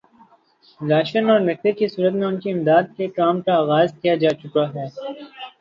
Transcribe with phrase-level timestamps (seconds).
[0.81, 4.33] ration اور نقدی کی صورت میں ان کی امداد کے کام کا آغاز کیا جا
[4.41, 4.85] چکا ہے